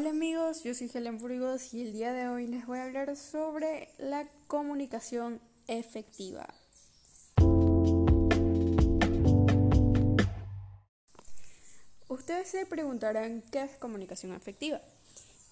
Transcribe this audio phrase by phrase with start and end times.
[0.00, 3.14] Hola amigos, yo soy Helen Burgos y el día de hoy les voy a hablar
[3.18, 6.48] sobre la comunicación efectiva.
[12.08, 14.80] Ustedes se preguntarán qué es comunicación efectiva.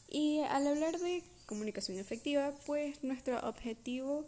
[0.09, 4.25] Y al hablar de comunicación efectiva, pues nuestro objetivo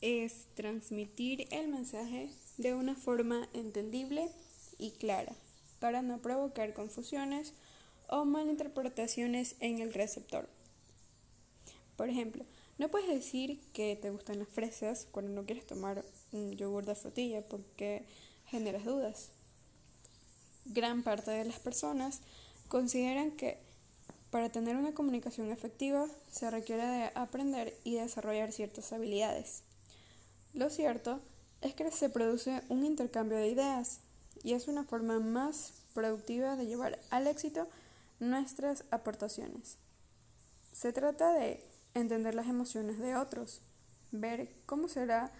[0.00, 2.28] es transmitir el mensaje
[2.58, 4.32] de una forma entendible
[4.78, 5.32] y clara
[5.78, 7.52] para no provocar confusiones
[8.10, 10.48] o malinterpretaciones en el receptor.
[11.96, 12.44] Por ejemplo,
[12.78, 16.94] no puedes decir que te gustan las fresas cuando no quieres tomar un yogur de
[16.94, 18.04] frutilla porque
[18.46, 19.28] generas dudas.
[20.64, 22.20] Gran parte de las personas
[22.68, 23.58] consideran que
[24.30, 29.62] para tener una comunicación efectiva se requiere de aprender y desarrollar ciertas habilidades.
[30.54, 31.20] Lo cierto
[31.60, 34.00] es que se produce un intercambio de ideas
[34.42, 37.68] y es una forma más productiva de llevar al éxito
[38.20, 39.78] nuestras aportaciones.
[40.72, 43.62] Se trata de entender las emociones de otros,
[44.12, 45.32] ver cómo será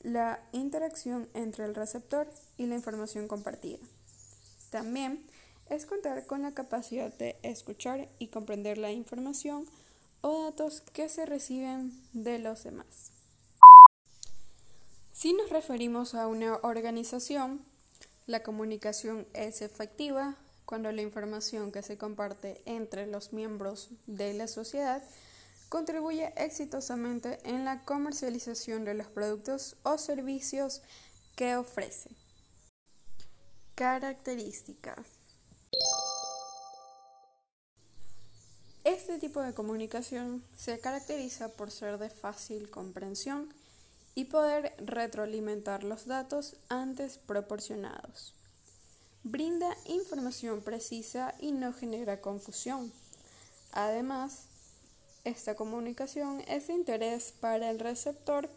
[0.00, 3.78] la interacción entre el receptor y la información compartida.
[4.70, 5.26] También
[5.70, 9.66] es contar con la capacidad de escuchar y comprender la información
[10.20, 13.12] o datos que se reciben de los demás.
[15.12, 17.64] Si nos referimos a una organización,
[18.26, 20.36] la comunicación es efectiva
[20.66, 25.02] cuando la información que se comparte entre los miembros de la sociedad
[25.68, 30.82] contribuye exitosamente en la comercialización de los productos o servicios
[31.36, 32.10] que ofrece.
[33.74, 35.06] Características.
[38.84, 43.52] Este tipo de comunicación se caracteriza por ser de fácil comprensión
[44.14, 48.32] y poder retroalimentar los datos antes proporcionados.
[49.28, 52.92] Brinda información precisa y no genera confusión.
[53.72, 54.44] Además,
[55.24, 58.48] esta comunicación es de interés para el receptor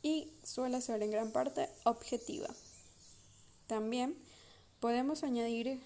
[0.00, 2.46] y suele ser en gran parte objetiva.
[3.66, 4.16] También
[4.78, 5.82] podemos añadir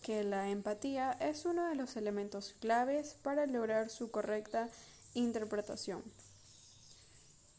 [0.00, 4.68] que la empatía es uno de los elementos claves para lograr su correcta
[5.14, 6.04] interpretación.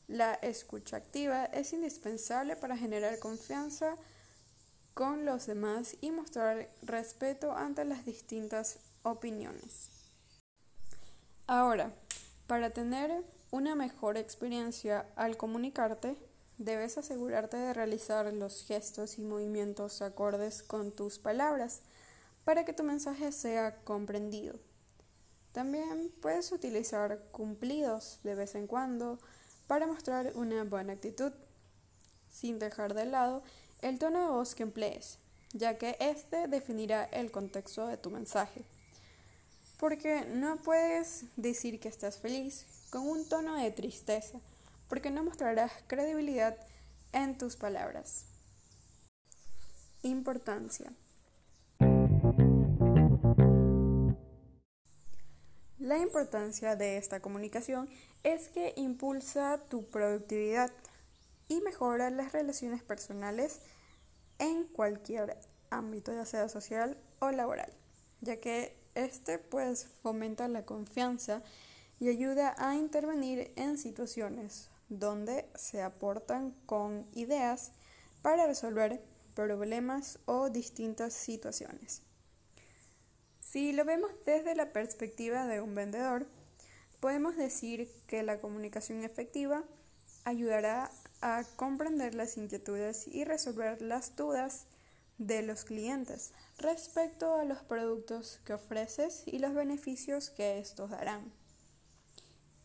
[0.07, 3.97] La escucha activa es indispensable para generar confianza
[4.97, 9.91] con los demás y mostrar respeto ante las distintas opiniones.
[11.45, 11.93] Ahora,
[12.47, 16.17] para tener una mejor experiencia al comunicarte,
[16.57, 21.81] debes asegurarte de realizar los gestos y movimientos acordes con tus palabras
[22.43, 24.55] para que tu mensaje sea comprendido.
[25.51, 29.19] También puedes utilizar cumplidos de vez en cuando
[29.67, 31.33] para mostrar una buena actitud,
[32.31, 33.43] sin dejar de lado
[33.81, 35.19] el tono de voz que emplees,
[35.53, 38.63] ya que este definirá el contexto de tu mensaje.
[39.79, 44.39] Porque no puedes decir que estás feliz con un tono de tristeza,
[44.89, 46.57] porque no mostrarás credibilidad
[47.13, 48.25] en tus palabras.
[50.01, 50.91] Importancia.
[55.79, 57.89] La importancia de esta comunicación
[58.23, 60.71] es que impulsa tu productividad
[61.47, 63.59] y mejora las relaciones personales
[64.39, 65.37] en cualquier
[65.69, 67.73] ámbito, ya sea social o laboral,
[68.21, 71.43] ya que este pues fomenta la confianza
[71.99, 77.71] y ayuda a intervenir en situaciones donde se aportan con ideas
[78.21, 79.01] para resolver
[79.35, 82.01] problemas o distintas situaciones.
[83.39, 86.27] Si lo vemos desde la perspectiva de un vendedor,
[86.99, 89.63] podemos decir que la comunicación efectiva
[90.27, 94.65] ayudará a comprender las inquietudes y resolver las dudas
[95.17, 101.31] de los clientes respecto a los productos que ofreces y los beneficios que estos darán.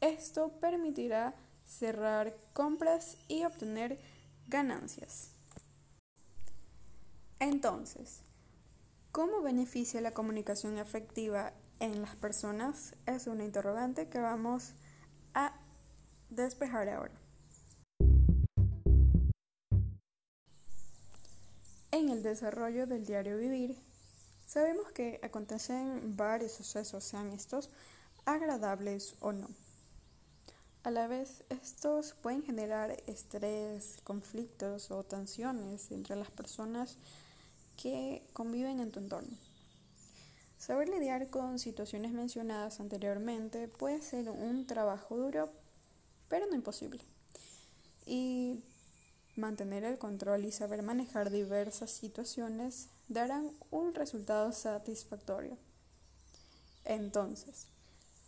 [0.01, 4.01] Esto permitirá cerrar compras y obtener
[4.49, 5.31] ganancias.
[7.39, 8.23] Entonces,
[9.13, 12.97] ¿cómo beneficia la comunicación efectiva en las personas?
[13.07, 14.73] Es una interrogante que vamos
[15.33, 15.55] a
[16.29, 17.22] despejar ahora.
[22.03, 23.79] En el desarrollo del diario vivir,
[24.45, 27.71] sabemos que acontecen varios sucesos, sean estos
[28.25, 29.47] agradables o no.
[30.83, 36.99] A la vez, estos pueden generar estrés, conflictos o tensiones entre las personas
[37.81, 39.39] que conviven en tu entorno.
[40.59, 45.53] Saber lidiar con situaciones mencionadas anteriormente puede ser un trabajo duro,
[46.29, 47.01] pero no imposible.
[48.07, 48.65] Y
[49.37, 55.57] mantener el control y saber manejar diversas situaciones darán un resultado satisfactorio.
[56.85, 57.67] Entonces,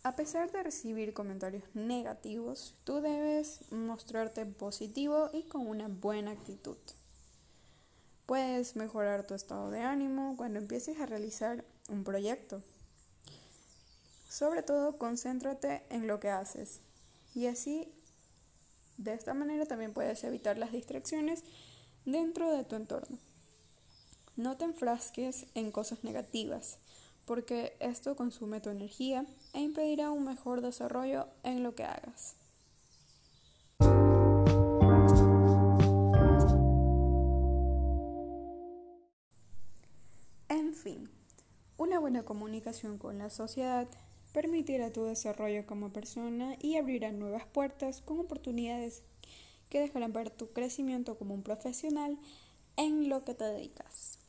[0.05, 6.77] A pesar de recibir comentarios negativos, tú debes mostrarte positivo y con una buena actitud.
[8.27, 12.61] Puedes mejorar tu estado de ánimo cuando empieces a realizar un proyecto.
[14.29, 16.81] Sobre todo, concéntrate en lo que haces
[17.33, 17.91] y así,
[18.97, 21.43] de esta manera también puedes evitar las distracciones
[22.05, 23.17] dentro de tu entorno.
[24.35, 26.79] No te enfrasques en cosas negativas,
[27.25, 32.35] porque esto consume tu energía e impedirá un mejor desarrollo en lo que hagas.
[40.49, 41.09] En fin,
[41.77, 43.87] una buena comunicación con la sociedad
[44.35, 49.01] permitirá tu desarrollo como persona y abrirá nuevas puertas con oportunidades
[49.69, 52.19] que dejarán ver tu crecimiento como un profesional
[52.75, 54.19] en lo que te dedicas.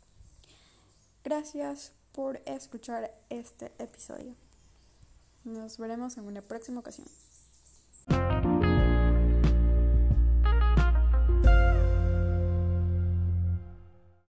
[1.24, 4.36] Gracias por escuchar este episodio.
[5.42, 7.08] Nos veremos en una próxima ocasión.